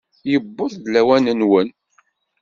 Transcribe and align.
Yewweḍ-d 0.31 0.83
lawan-nwen! 0.93 1.69